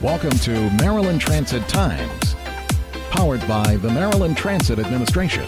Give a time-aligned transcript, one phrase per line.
[0.00, 2.36] Welcome to Maryland Transit Times,
[3.10, 5.44] powered by the Maryland Transit Administration.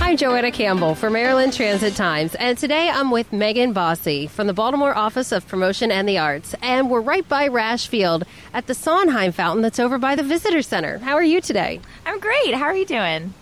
[0.00, 4.52] I'm Joanna Campbell for Maryland Transit Times, and today I'm with Megan Bossy from the
[4.52, 8.74] Baltimore Office of Promotion and the Arts, and we're right by Rash Field at the
[8.74, 10.98] Sondheim Fountain that's over by the Visitor Center.
[10.98, 11.80] How are you today?
[12.04, 12.54] I'm great.
[12.54, 13.34] How are you doing?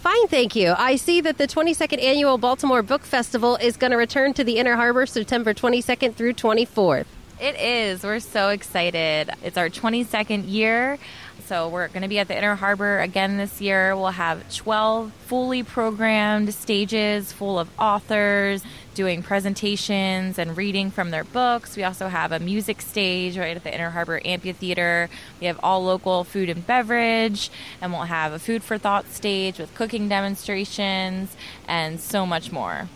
[0.00, 0.74] Fine, thank you.
[0.76, 4.58] I see that the 22nd annual Baltimore Book Festival is going to return to the
[4.58, 7.06] Inner Harbor September 22nd through 24th.
[7.40, 8.02] It is.
[8.02, 9.30] We're so excited.
[9.44, 10.98] It's our 22nd year.
[11.46, 13.94] So we're going to be at the Inner Harbor again this year.
[13.94, 21.22] We'll have 12 fully programmed stages full of authors doing presentations and reading from their
[21.22, 21.76] books.
[21.76, 25.08] We also have a music stage right at the Inner Harbor Amphitheater.
[25.40, 29.60] We have all local food and beverage, and we'll have a food for thought stage
[29.60, 31.36] with cooking demonstrations
[31.68, 32.88] and so much more.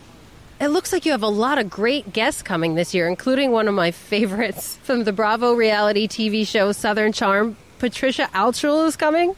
[0.62, 3.66] It looks like you have a lot of great guests coming this year, including one
[3.66, 9.34] of my favorites from the Bravo reality TV show Southern Charm, Patricia Altschul is coming?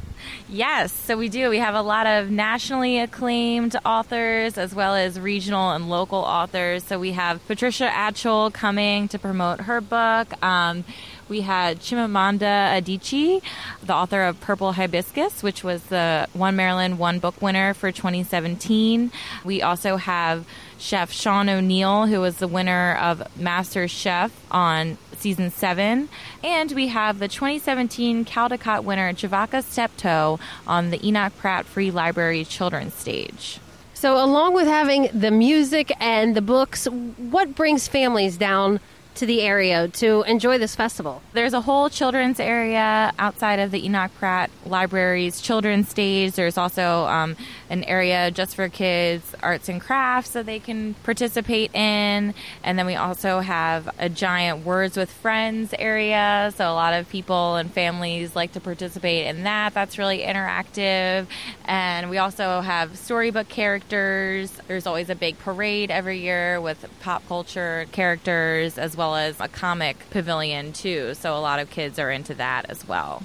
[0.51, 1.49] Yes, so we do.
[1.49, 6.85] We have a lot of nationally acclaimed authors as well as regional and local authors.
[6.85, 10.31] So we have Patricia Altschul coming to promote her book.
[10.45, 10.85] Um,
[11.27, 13.41] we had Chimamanda Adichie,
[13.83, 19.11] the author of Purple Hibiscus, which was the One Maryland One Book winner for 2017.
[19.43, 20.45] We also have
[20.79, 26.09] Chef Shaun O'Neale, who was the winner of Master Chef on season seven.
[26.43, 32.45] And we have the 2017 Caldecott winner, Javaka Steptoe, on the Enoch Pratt Free Library
[32.45, 33.59] Children's Stage.
[33.95, 38.81] So, along with having the music and the books, what brings families down
[39.15, 41.23] to the area to enjoy this festival?
[41.33, 46.33] There's a whole children's area outside of the Enoch Pratt Library's children's stage.
[46.33, 47.37] There's also um,
[47.71, 52.35] an area just for kids, arts and crafts that they can participate in.
[52.63, 56.53] And then we also have a giant Words with Friends area.
[56.57, 59.75] So a lot of people and families like to participate in that.
[59.75, 61.27] That's really interactive.
[61.65, 64.51] And we also have storybook characters.
[64.69, 69.49] There's always a big parade every year with pop culture characters as well as a
[69.49, 71.15] comic pavilion too.
[71.15, 73.23] So a lot of kids are into that as well.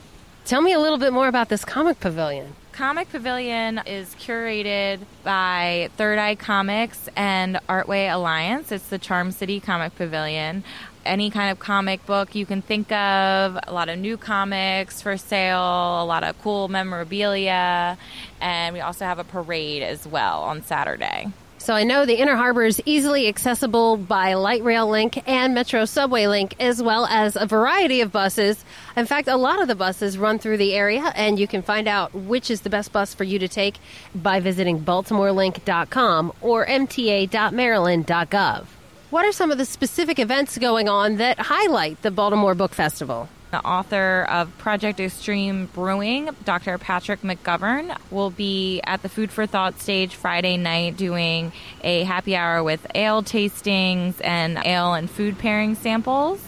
[0.50, 2.56] Tell me a little bit more about this comic pavilion.
[2.72, 8.72] Comic Pavilion is curated by Third Eye Comics and Artway Alliance.
[8.72, 10.64] It's the Charm City Comic Pavilion.
[11.06, 15.18] Any kind of comic book you can think of, a lot of new comics for
[15.18, 17.96] sale, a lot of cool memorabilia,
[18.42, 21.28] and we also have a parade as well on Saturday.
[21.60, 25.84] So I know the Inner Harbor is easily accessible by light rail link and metro
[25.84, 28.64] subway link, as well as a variety of buses.
[28.96, 31.88] In fact, a lot of the buses run through the area, and you can find
[31.88, 33.76] out which is the best bus for you to take
[34.16, 38.66] by visiting baltimorelink.com or mta.maryland.gov.
[39.10, 43.28] What are some of the specific events going on that highlight the Baltimore Book Festival?
[43.52, 46.78] The author of Project Extreme Brewing, Dr.
[46.78, 51.52] Patrick McGovern, will be at the Food for Thought stage Friday night doing
[51.84, 56.40] a happy hour with ale tastings and ale and food pairing samples.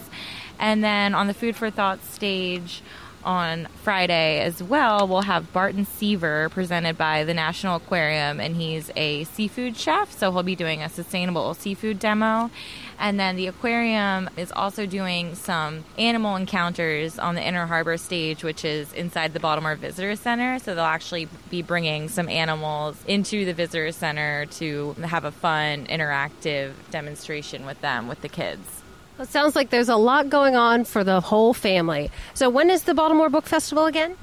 [0.60, 2.82] And then on the Food for Thought stage,
[3.24, 8.90] on Friday as well, we'll have Barton Seaver presented by the National Aquarium, and he's
[8.96, 12.50] a seafood chef, so he'll be doing a sustainable seafood demo.
[12.98, 18.44] And then the aquarium is also doing some animal encounters on the Inner Harbor stage,
[18.44, 20.58] which is inside the Baltimore Visitor Center.
[20.58, 25.86] So they'll actually be bringing some animals into the Visitor Center to have a fun,
[25.86, 28.82] interactive demonstration with them, with the kids.
[29.18, 32.10] It sounds like there's a lot going on for the whole family.
[32.34, 34.16] So, when is the Baltimore Book Festival again?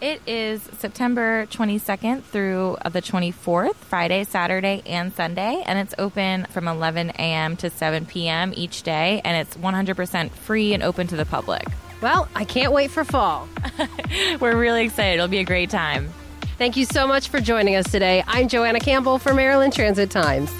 [0.00, 6.46] It is September 22nd through uh, the 24th, Friday, Saturday, and Sunday, and it's open
[6.46, 7.56] from 11 a.m.
[7.58, 8.52] to 7 p.m.
[8.56, 11.64] each day, and it's 100% free and open to the public.
[12.00, 13.48] Well, I can't wait for fall.
[14.40, 15.14] We're really excited.
[15.14, 16.12] It'll be a great time.
[16.58, 18.24] Thank you so much for joining us today.
[18.26, 20.50] I'm Joanna Campbell for Maryland Transit Times.